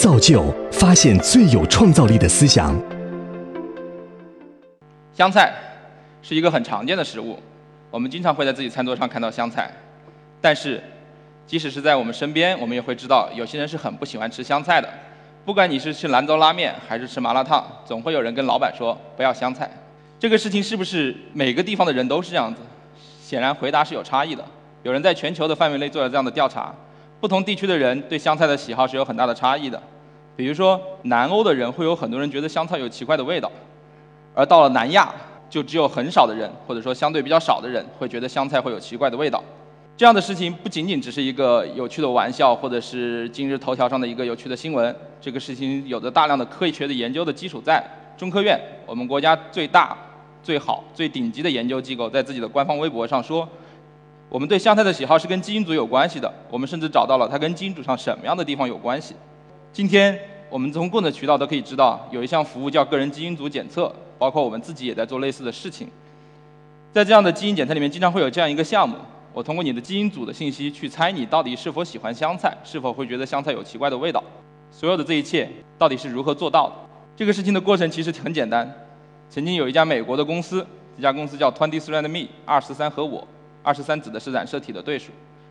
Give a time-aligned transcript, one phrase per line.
[0.00, 2.74] 造就发现最有创造力的思想。
[5.12, 5.52] 香菜
[6.22, 7.38] 是一个很常见的食物，
[7.90, 9.70] 我们经常会在自己餐桌上看到香菜。
[10.40, 10.82] 但是，
[11.46, 14.88] 即使是在我们身边，我们也会知道有些人是很不喜欢吃香菜的。
[15.44, 19.70] 不管你是吃兰州拉面还是吃麻辣烫，总会有人跟老板说不要香菜。
[20.18, 22.62] 这个事情是不是每个地方的人都是这样子？
[23.22, 24.42] 显然回答是有差异的。
[24.82, 26.74] 有人在全球的范围内做了这样的调查，
[27.20, 29.80] 不同地区的人对香菜的喜好是有很大的差异的。
[30.34, 33.52] 比如说，南欧的人会有很多人觉得香菜有奇怪的味道，
[34.34, 35.12] 而到了南亚，
[35.50, 39.44] 就只有很少的人，或者说相对比较少的人，会觉得香菜会有奇怪的味道。
[39.98, 44.96] 这样的事情不仅仅只是一个有趣的玩笑，或者是今日头条上的一个有趣的新闻。
[45.20, 47.84] 这个事情有着大量的科学的研究的基础在。
[48.16, 49.94] 中科院，我们国家最大、
[50.42, 53.46] 最好、最顶级的研究机构，在自己的官方微博上说，
[54.30, 56.32] 我们对香菜的喜好是跟基因组有关系的。
[56.48, 59.16] 我们甚至找到了它跟基因组上什么样的地方有关系。
[59.72, 60.16] 今天
[60.48, 65.88] 我们从各种渠道都可以知道，有一项服务叫个人基因组检测，包括我们自己也在做类似的事情。
[66.92, 68.96] 在这样的基因检测里面，经常会有这样一个项目。
[69.32, 74.22] 我通过你的基因组的信息去猜你到底是否喜欢香菜，是否会觉得香菜有奇怪的味道。
[74.70, 76.74] 所有的这一切到底是如何做到的？
[77.16, 78.72] 这个事情的过程其实很简单。
[79.28, 80.64] 曾经有一家美国的公司，
[80.96, 83.26] 这家公司叫 Twenty Three and Me，二十三和我，
[83.62, 85.10] 二十三指的是染色体的对数。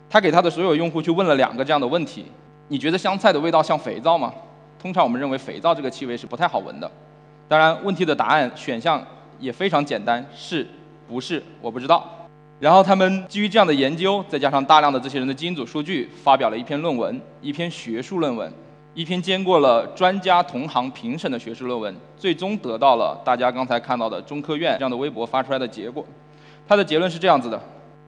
[0.09, 2.25] 他给他的所有用户去问了两个这样的问题：
[2.67, 4.33] 你觉得香菜的味道像肥皂吗？
[4.81, 6.89] 通常我们认为肥皂这个气味是不太好闻的。
[7.47, 9.05] 当然，问题的答案选项
[9.39, 10.67] 也非常简单：是
[11.07, 11.43] 不是？
[11.61, 12.07] 我不知道。
[12.59, 18.51] 然后他们基于这样的研究，再加上大量的这些人的基因组数据，发表了一篇论文，一篇学术论文，
[18.93, 26.05] 一篇经过了专家同行评审的学术论文，最终得到了大家刚才看到的中科院这样的微博发出来的结果。
[26.67, 27.61] 他的结论是这样子的：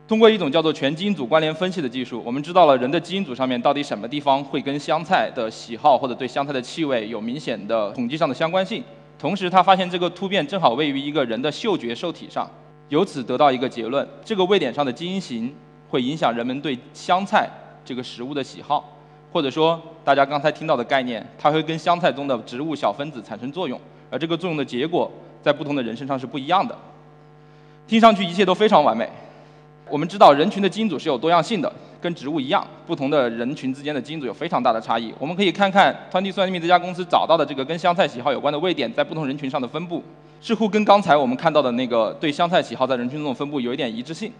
[0.07, 8.83] 通过一种叫做全基因组关联分析的技术，我们知道了人的基因组上面到底什么地方会跟香菜的喜好或者对香菜的气味有明显的统计上的相关性。
[9.17, 12.49] 同时，他发现这个突变正好位于一个人的嗅觉受体上。
[12.89, 15.55] 由此得到一个结论：这个位点上的基因型
[15.89, 17.47] 会影响人们对香菜
[17.85, 18.97] 这个食物的喜好，
[19.31, 25.09] 或者说大家刚才听到的概念，它会跟香菜中的植物小分子产生作用，而这个作用的结果
[25.41, 26.77] 在不同的人身上是不一样的。
[27.87, 29.07] 听上去一切都非常完美。
[29.91, 35.13] 我们知道人群的基因组是有多样性的，跟植物一样，不同的人群之间的基因组有非常大的差异。
[35.19, 40.01] 我们可以看看 Twenty Three 这家公司找到的这个跟香菜喜好有关的位点在不同人群上的分布。
[40.39, 44.31] 似乎跟刚才我们看到的那个对香菜喜好在人群中的分布有一点一致性。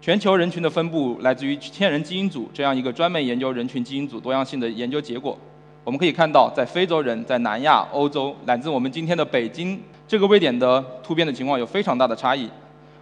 [0.00, 5.36] 全球人群的分布来自于千人基因组这样一个专门研究人群基因组多样性的研究结果。
[5.82, 12.48] 我们可以看到，在非洲人、在南亚、欧洲乃至我们今天的北京，这个位点的突变的情况有非常大的差异。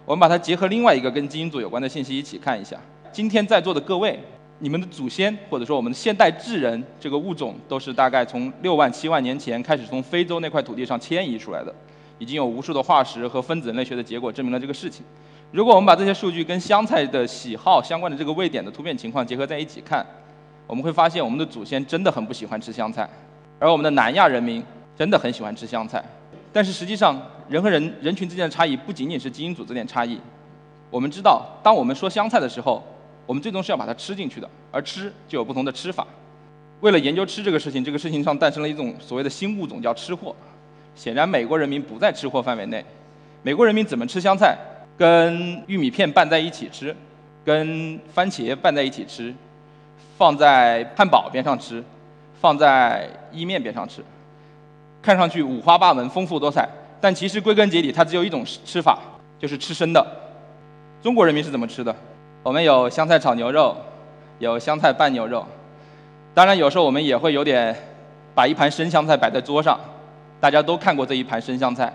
[0.09, 2.75] 我们把它结合另外一个跟基因组有关的信息一起看一下。
[3.11, 4.19] 今天在座的各位，
[4.57, 11.71] 你们的祖先或者说我们的现代智人这个物种，都是大概从六万七万年前开始从非洲那块土地上迁移出来的。
[12.17, 15.05] 已经有无数的化石和分子人类学的结果证明了这个事情。
[15.51, 20.03] 如果我们把这些数据跟香菜的喜好相关的这个位点的突变情况结合在一起看，
[20.65, 23.07] 我们会发现我们的祖先真的很不喜欢吃香菜，
[23.59, 24.63] 而我们的南亚人民
[24.97, 26.03] 真的很喜欢吃香菜。
[26.51, 27.15] 但是实际上，
[27.49, 30.19] 人和人人群之间的差异不仅仅是基因组这点差异。
[30.89, 32.83] 我们知道，当我们说香菜的时候，
[33.25, 36.05] 我们最终是要把它吃进去的，而吃就有不同的吃法。
[36.81, 40.35] 为了研究吃这个事情，这个事情上诞生了一种所谓的新物种，叫吃货。
[40.95, 42.83] 显然，美国人民不在吃货范围内。
[43.41, 44.57] 美国人民怎么吃香菜？
[44.97, 46.95] 跟玉米片拌在一起吃，
[47.45, 49.33] 跟番茄拌在一起吃，
[50.17, 51.83] 放在汉堡边上吃，
[52.41, 54.03] 放在意面边上吃。
[55.01, 56.67] 看上去五花八门、丰富多彩，
[57.01, 58.99] 但其实归根结底，它只有一种吃法，
[59.39, 60.05] 就是吃生的。
[61.01, 61.95] 中国人民是怎么吃的？
[62.43, 63.75] 我们有香菜炒牛肉，
[64.39, 65.45] 有香菜拌牛肉。
[66.33, 67.75] 当然，有时候我们也会有点
[68.35, 69.79] 把一盘生香菜摆在桌上。
[70.41, 71.93] 大家都看过这一盘生香菜，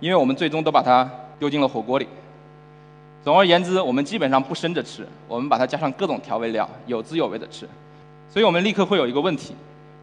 [0.00, 2.06] 因为我们最终都把它丢进了火锅里。
[3.24, 7.66] 总而言之，我们基本上不生着吃，我们把它加上各种调味料，有滋有味的吃。
[8.28, 9.54] 所以我们立刻会有一个问题：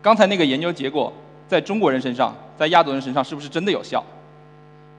[0.01, 1.13] 刚才那个研究结果
[1.47, 4.03] 在中国人身上，在亚洲人身上是不是真的有效？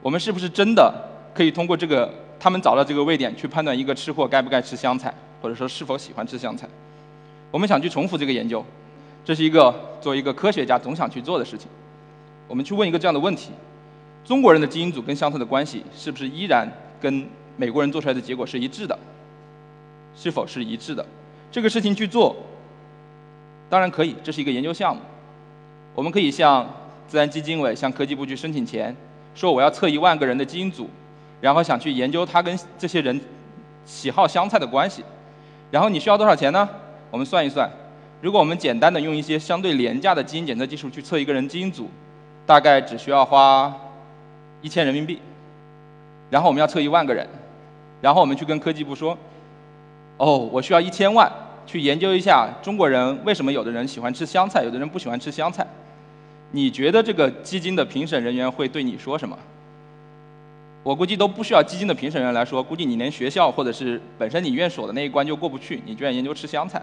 [0.05, 0.93] 我们是不是真的
[1.33, 6.69] 可以通过这个他们找到这个位点去判断一个吃货该不该吃香菜，或者说是否喜欢吃香菜？
[7.51, 8.63] 我们想去重复这个研究，
[9.25, 11.69] 这是一个作为一个科学家总想去做的事情。
[12.47, 13.53] 我们去问一个这样的问题：
[14.27, 16.71] 中国人的基因组跟香菜的关系是不是依然
[17.01, 18.99] 跟美国人做出来的结果是一致的？
[20.15, 21.05] 是否是一致的？
[21.51, 22.37] 这个事情去做，
[23.71, 25.01] 当然可以，这是一个研究项目。
[25.95, 26.69] 我们可以向
[27.09, 28.95] 自然基金委、向科技部去申请钱，
[29.35, 30.89] 说我要测一万个人的基因组，
[31.41, 33.21] 然后想去研究他跟这些人
[33.85, 35.05] 喜好香菜的关系。
[35.71, 36.69] 然后你需要多少钱呢？
[37.11, 37.69] 我们算一算，
[38.21, 41.89] 如果我们简单的用一些相对廉价的基因检测技术去测一个人基因组，
[42.47, 43.75] 大概只需要花
[44.63, 45.21] 一千人民币。
[46.31, 47.29] 然后我们要测一万个人，
[48.01, 49.17] 然后我们去跟科技部说
[50.19, 51.31] ：“哦，我需要一千万
[51.67, 55.67] 去研究一下中国人为什么有的人喜欢吃香菜，有的人不喜欢吃香菜。”
[56.55, 59.37] 你觉得这个基金的评审人员会对你说什么？
[60.85, 66.81] 我估计都不需要基金的评审员来说，估计你连学校或者是本身你院所的那一关就过不去，你居然研究吃香菜。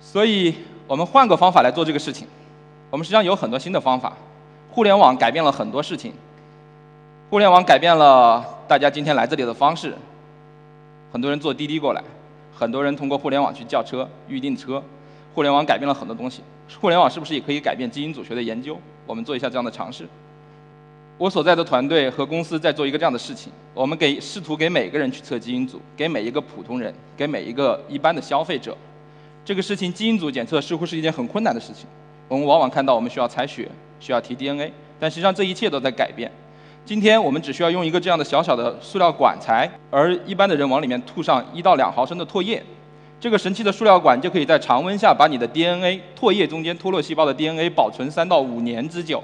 [0.00, 0.54] 所以
[0.86, 2.28] 我们换个方法来做这个事情。
[2.88, 4.12] 我们实际上有很多新的方法。
[4.70, 6.12] 互联网改变了很多事情。
[7.30, 9.92] 互联网改变了大家今天来这里的方式。
[11.10, 12.04] 很多人坐滴滴过来，
[12.54, 14.80] 很多人通过互联网去叫车、预订车。
[15.34, 16.42] 互联网改变了很多东西。
[16.80, 18.78] 互联网是不是也可以改变基因组学的研究？
[19.06, 20.06] 我们做一下这样的尝试。
[21.18, 28.76] 我所在的团队和公司在做一个这样的事情：我们给试图给每个人去测基因组，给每一个普通人，给每一个一般的消费者。
[29.44, 31.86] 这个事情基因组检测似乎是一件很困难的事情。
[32.28, 33.68] 我们往往看到我们需要采血，
[34.00, 36.30] 需要提 DNA，但实际上这一切都在改变。
[36.84, 42.60] 今天我们只需要用一个这样的小小的塑料管材，而一般的人往里面吐上一到两毫升的唾液，
[43.22, 49.22] 这个神奇的塑料管就可以在常温下把你的 DNA 唾液中间脱落细胞的 DNA 保存三到五年之久。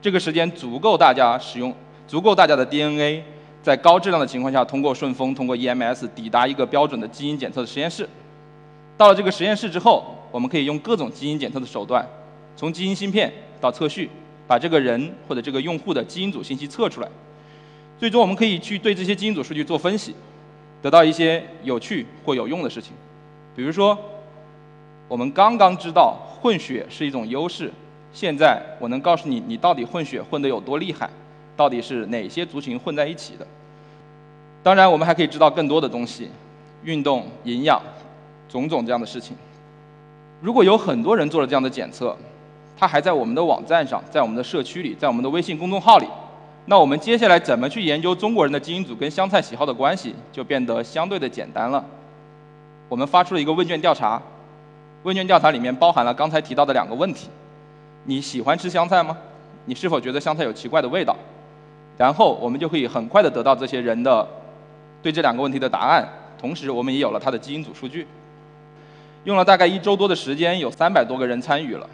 [0.00, 1.74] 这个时间足够大家使用，
[2.06, 3.24] 足够大家的 DNA
[3.64, 8.08] 在高质量的情况下通过顺丰、通过 EMS 抵达一个标准的基因检测的实验室。
[8.96, 12.08] 到了这个实验室之后，我们可以用各种基因检测的手段，
[12.54, 14.08] 从基因芯片到测序，
[14.46, 17.08] 把这个人或者这个用户的基因组信息测出来。
[17.98, 20.14] 最终，我们可以去对这些基因组数据做分析，
[20.82, 22.92] 得到一些有趣或有用的事情。
[23.54, 23.98] 比如说，
[25.08, 27.70] 我们刚刚知道混血是一种优势。
[28.12, 31.08] 现在我能告诉你，你到底混血混得有多厉害，
[31.56, 33.46] 到底是哪些族群混在一起的。
[34.62, 36.28] 当然，我们还可以知道更多的东西，
[36.82, 37.80] 运动、营养，
[38.48, 39.36] 种种这样的事情。
[40.40, 42.16] 如果有很多人做了这样的检测，
[42.76, 46.06] 他还在我们的网站上，在我们的社区里，在我们的微信公众号里，
[46.66, 51.84] 那我们接下来怎么去研究中国人的基因组跟香菜喜好的关系，就变得相对的简单了。
[52.88, 54.20] 我们发出了一个问卷调查，
[55.02, 57.28] 问卷调查里面包含了刚才提到的两个问题。
[58.04, 59.16] 你喜欢吃香菜吗？
[59.64, 61.16] 你是否觉得香菜有奇怪的味道？
[61.98, 64.26] 然后我们就可以很快的得到这些人的
[65.02, 66.08] 对这两个问题的答案，
[66.38, 68.06] 同时我们也有了他的基因组数据。
[69.24, 71.88] 用了大概一周多的时间，有三百多个人参与了，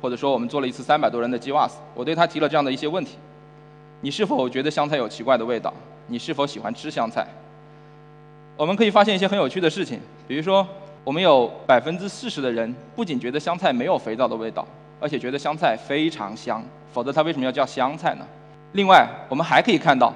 [0.00, 1.72] 或者说我们做了一次三百多人的 GWAS。
[1.94, 3.16] 我对他提了这样的一些问题：
[4.02, 5.72] 你是否觉得香菜有奇怪的味道？
[6.08, 7.26] 你是否喜欢吃香菜？
[8.56, 10.66] 我们可以发现一些很有趣的事情，比如说
[11.04, 14.66] 我们有百分之四十的人不仅觉得香菜没有肥皂的味道。
[15.00, 16.62] 而且觉得香菜非常香，
[16.92, 18.24] 否则它为什么要叫香菜呢？
[18.70, 20.12] 另外，我们还可以看到，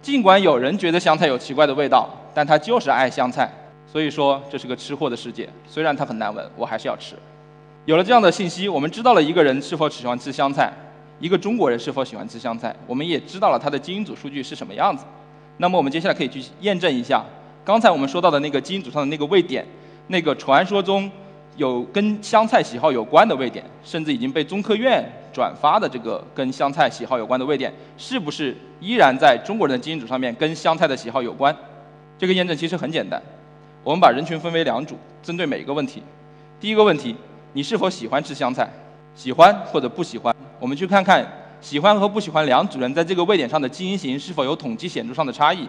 [0.00, 3.50] 尽管有人觉得香菜有奇怪的味道，但他就是爱香菜。
[3.86, 5.46] 所以说，这是个吃货的世界。
[5.66, 7.14] 虽然它很难闻，我还是要吃。
[7.84, 10.72] 有了这样的信息，我们知道了一个人是否喜欢吃香菜，
[11.18, 15.04] 一个中国人是否喜欢吃香菜，我们也知道了他的基因组数据是什么样子。
[15.56, 17.24] 那么，我们接下来可以去验证一下
[17.64, 19.66] 刚才我们说到的那个基因组上的那个位点，
[20.08, 21.10] 那个传说中。
[21.56, 25.02] 有跟香菜喜好有关的位点，甚至已经被中科院
[25.32, 31.56] 转发的这个跟香菜喜好有关的位点，是不是依然在中国人的基因组上面跟香菜的喜好有关？
[32.18, 33.18] 这个验证其实很简单，
[33.82, 36.02] 我们把人群分为两组，针对每一个问题。
[36.60, 37.16] 第一个问题，
[37.54, 38.70] 你是否喜欢吃香菜？
[39.14, 40.36] 喜欢或者不喜欢？
[40.58, 41.26] 我们去看看
[41.60, 45.66] 喜欢和不喜欢两组人在这个位点上的基因型是否有统计显著上的差异。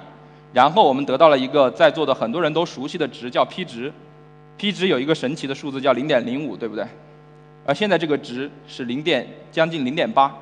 [0.53, 3.91] 然后我们得到了一个在座的很多人都熟悉的值，叫 P 值。
[4.58, 6.86] P 值有一个神奇的数字叫零点零五，对不对？
[7.65, 10.34] 而现在这个值是零点将近零点八。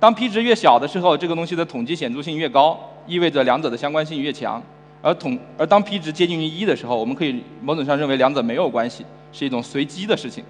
[0.00, 4.60] 当 P 值越小的时候，这个东西的统计显著性越高，意味着两者的相关性越强。
[5.02, 10.42] 而统而当 P 值接近于一的时候，我们可以某种上认为两者没有关系，是一种随机的事情。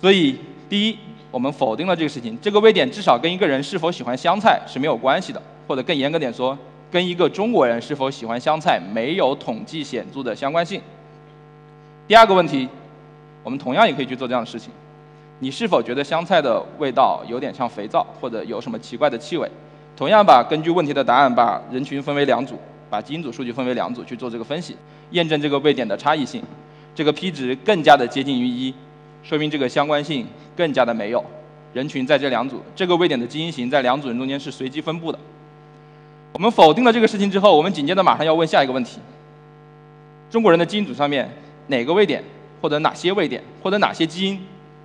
[0.00, 0.38] 所以，
[0.70, 0.98] 第一，
[1.32, 2.38] 我们否定了这个事情。
[2.40, 6.56] 这个位点至少跟一个人是否喜欢香菜是没有关系的，或者更严格点说，
[6.90, 10.80] 跟一个中国人是否喜欢香菜没有统计显著的相关性。
[12.06, 12.68] 第二个问题，
[13.42, 14.70] 我们同样也可以去做这样的事情。
[15.38, 19.50] 你是否觉得香菜的味道有点像肥皂，或者有什么奇怪的气味？
[19.96, 22.58] 同样把根据问题的答案，把人群分为两组，
[22.88, 24.76] 把基因组数据分为两组去做这个分析，
[25.10, 26.42] 验证这个位点的差异性。
[26.94, 28.74] 这个 P 值更加的接近于一，
[29.22, 30.26] 说明这个相关性
[30.56, 31.24] 更加的没有。
[31.72, 35.18] 人群在这两组，这个位点的基因型在两组人中间是随机分布的。
[36.32, 38.98] 我们否定了这个事情之后，我们紧接着马上要问下一个问题：
[40.30, 41.30] 中国人的基因组上面。
[41.68, 42.22] 哪个位点，
[42.60, 44.38] 或者哪些位点，或者哪些基因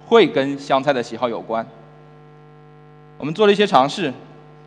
[0.06, 1.66] 会跟香菜的喜好有关？
[3.18, 4.14] 我们做了一些尝试，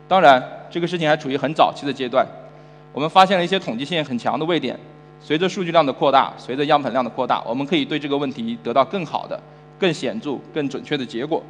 [0.09, 2.27] 当然这个事情还处于很早期的阶段。
[2.91, 4.77] 我们发现了一些统计性很强的位点，
[5.21, 9.39] 随着数据量的扩大，随着样本量的扩大，我们可以对这个问题得到更好的、
[9.81, 11.41] 更显著、更准确的结果。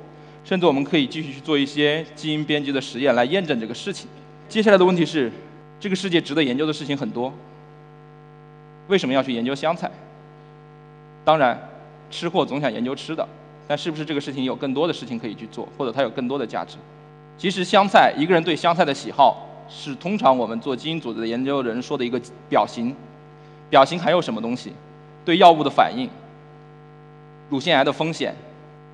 [0.45, 4.07] 甚至我们可以继续去做一些基因编辑的实验来验证这个事情。
[4.47, 5.29] 接下来的问题是，
[5.79, 7.31] 这个世界值得研究的事情很多，
[8.87, 9.91] 为什么要去研究香菜？
[11.23, 11.59] 当然，
[12.09, 13.27] 吃货总想研究吃的，
[13.67, 16.77] 但是不是这个事情有更多的事情可以去做，或者它有更多的价值？
[17.37, 22.19] 其实香菜，一个人对香菜的喜好，是通常我们做基因组织的研究人说的一个
[22.49, 22.95] 表型。
[23.69, 24.73] 表型还有什么东西？
[25.23, 26.09] 对药物的反应，
[27.51, 28.33] 乳腺癌的风险。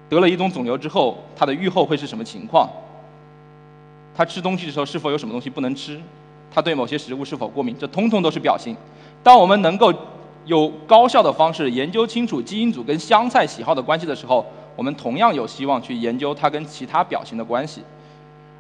[0.10, 2.70] 得了一种肿瘤之后，它的预后会是什么情况？
[4.16, 6.00] 他吃东西的时候是否有什么东西不能吃？
[6.50, 7.76] 他对某些食物是否过敏？
[7.78, 8.76] 这通通都是表型。
[9.22, 9.94] 当我们能够
[10.46, 14.44] 有高效的方式研究清楚基因组跟香菜喜好的关系的时候，
[14.76, 17.84] 我们同样有希望去研究它跟其他表型的关系。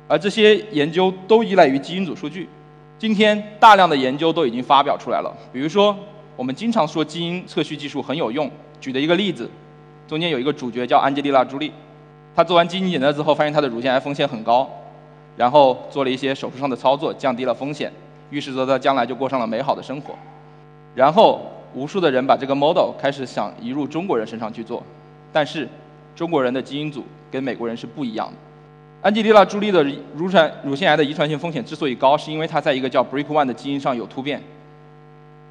[0.07, 2.47] 而这些研究都依赖于基因组数据。
[2.99, 5.33] 今天大量的研究都已经发表出来了。
[5.51, 5.97] 比如说，
[6.35, 8.51] 我们经常说基因测序技术很有用。
[8.79, 9.49] 举的一个例子。
[10.07, 11.71] 中间有一个主角叫安吉丽娜·朱莉，
[12.33, 14.69] 她做完基因检测之后，发现她的乳腺癌风险很高，
[15.35, 17.91] 然后做了一些手术上的操作，降低了风险，
[18.29, 20.15] 预示着她将来就过上了美好的生活。
[20.95, 21.41] 然后
[21.73, 24.81] 无数的人把这个 model 开始想移入中国人身上去做，
[25.33, 25.67] 但是
[26.15, 28.33] 中国人的基因组跟美国人是不一样的。
[29.01, 29.85] 安吉丽娜·朱莉的
[30.15, 34.41] 乳腺乳腺癌的遗传性风险之所以高，是因为她在一个叫 BRCA1 的基因上有突变，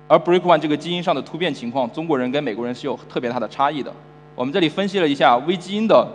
[0.08, 3.92] 而 BRCA1 这个基因上的突变情况，中国人跟美国人是有特别大的差异的。
[4.36, 6.06] 我们这里分析了一下微基因的，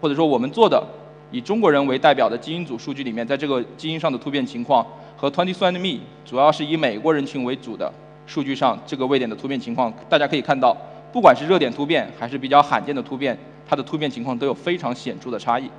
[0.00, 0.82] 或者说我们做的
[1.30, 7.92] 以中国人为代表的基因组数据里面，在这个基因上的突变情况和 23andMe 主要是以美国人群为主的
[8.26, 10.74] 数据上这个位点的突变情况，大家可以看到，
[11.12, 15.70] 不管是热点突变还是比较罕见的突变，它的突变情况都有非常显著的差异。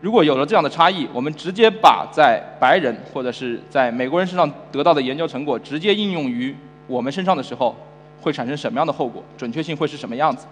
[0.00, 6.52] 如果有了这样的差异，我们直接把在白人或者是在美国人身上得到的研究成果直接应用于
[6.88, 7.76] 我们身上的时候，
[8.20, 9.22] 会产生什么样的后果？
[9.36, 10.44] 准确性会是什么样子？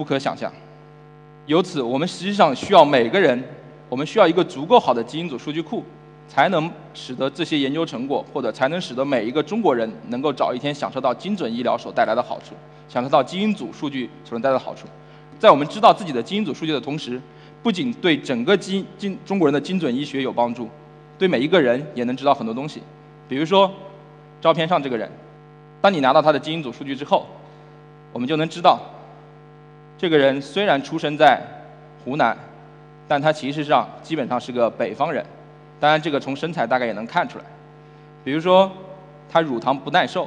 [0.00, 0.50] 不可想象。
[1.44, 3.38] 由此，我们实际上需要每个人，
[3.86, 5.84] 我们需要一个足够好的基因组数据库，
[6.26, 12.54] 才能使得这些研究成果，或者才能使得每一个中国人能够早一天享受到精准医疗所带来的好处，
[12.88, 14.86] 享受到基因组数据所能带来的好处。
[15.38, 17.20] 在我们知道自己的基因组数据的同时，
[17.62, 20.66] 不仅对整个基精中国人的精准医学有帮助，
[21.18, 22.80] 对每一个人也能知道很多东西。
[23.28, 23.70] 比如说，
[24.40, 25.10] 照片上这个人，
[25.82, 27.26] 当你拿到他的基因组数据之后，
[28.14, 28.80] 我们就能知道。
[30.00, 31.38] 这个人虽然出生在
[32.02, 32.34] 湖南，
[33.06, 35.22] 但他其实上基本上是个北方人。
[35.78, 37.44] 当然，这个从身材大概也能看出来。
[38.24, 38.72] 比如说，
[39.28, 40.26] 他乳糖不耐受；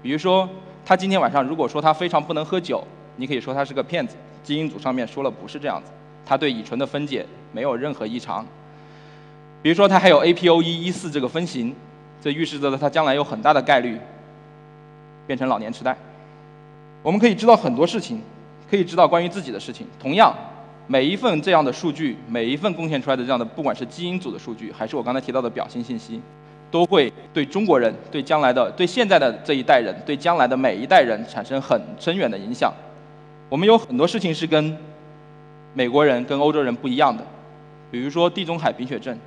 [0.00, 0.48] 比如说，
[0.86, 2.84] 他今天晚上如果说他非常不能喝酒，
[3.16, 4.14] 你可以说他是个骗子。
[4.44, 5.90] 基因组上面说了不是这样子，
[6.24, 8.46] 他对乙醇的分解没有任何异常。
[9.60, 11.74] 比如说，他还有 APOE 一四这个分型，
[12.22, 13.98] 这预示着他将来有很大的概率
[15.26, 15.96] 变成老年痴呆。
[17.02, 18.22] 我们可以知道很多事情。
[18.70, 19.86] 可以知道关于自己的事情。
[19.98, 20.32] 同样，
[20.86, 26.20] 每一份这样的数据，每一份贡献出来的这样的，不管是基因组的数据，还是我刚才提到的表型信息，
[26.70, 32.72] 都会对中国人、对将来的、对现在的这一代人、对将来的每一代人产生很深远的影响。
[33.48, 34.76] 我们有很多事情是跟
[35.74, 37.24] 美国人、跟欧洲人不一样的，
[37.90, 39.18] 比如说地中海贫血症。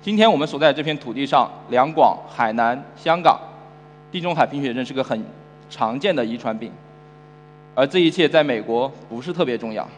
[0.00, 3.38] 今天我们所在这片土地上，两广、海南、香港，
[4.10, 5.22] 地中海贫血症是个很
[5.68, 6.72] 常见的遗传病。
[7.78, 9.88] 而这一切在美国不是特别重要，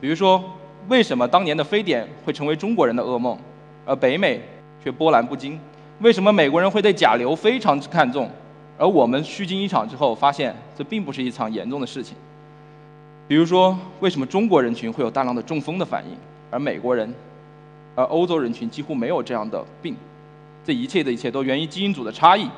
[0.00, 0.42] 比如说，
[0.88, 3.38] 为什么当年的非典会成为中国人的噩梦，
[3.86, 4.40] 而北美
[4.82, 5.56] 却波澜不惊？
[6.00, 8.28] 为什么美国人会对甲流非常之看重，
[8.76, 12.16] 而我们虚惊一场之后发现这并不是一场严重的事情？
[13.28, 16.16] 比如说，为什么中国人群会有大量的中风的反应，
[16.50, 17.14] 而美国人，
[17.94, 19.94] 而欧洲人群几乎没有这样的病？
[20.64, 22.50] 这一切的一切都源于基因组的差异，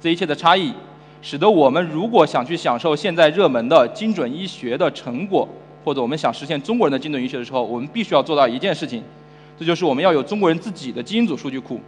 [0.00, 0.74] 这一切的差异。
[1.22, 5.48] 使得我们如果想去享受现在热门的精准医学的成果，
[5.84, 9.02] 或者我们想实现中国人的精准医学的时候，我们必须要做到一件事情，
[9.56, 11.80] 这就是我们要有中国人自己的基因组数据库。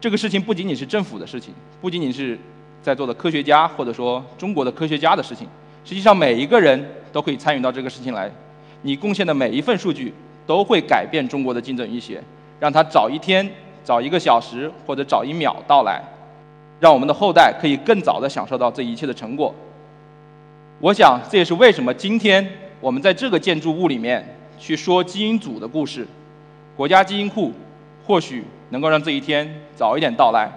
[0.00, 2.38] 这个事情不仅仅是政府的事情，不仅仅是
[2.82, 5.46] 在座的科学家或者说中国的科学家的事情，
[5.84, 6.82] 实际上每一个人
[7.12, 8.32] 都可以参与到这个事情来。
[8.80, 10.14] 你贡献的每一份数据
[10.46, 12.22] 都会改变中国的精准医学，
[12.58, 13.46] 让它早一天、
[13.84, 16.02] 早一个小时或者早一秒到来。
[16.80, 19.54] 让我们的后代可以更早地享受到这一切的成果。
[20.80, 22.44] 我想，这也是为什么今天
[22.80, 24.26] 我们在这个建筑物里面
[24.58, 26.06] 去说基因组的故事。
[26.74, 27.52] 国家基因库
[28.06, 29.46] 或许能够让这一天
[29.76, 30.50] 早一点到来。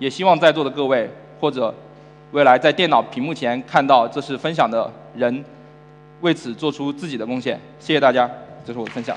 [0.00, 1.74] 也希望在座的各位或者
[2.30, 5.44] 未来在电脑屏幕前看到这次分享的人，
[6.20, 7.58] 为此做出自己的贡献。
[7.80, 8.30] 谢谢大家，
[8.64, 9.16] 这是我的分享。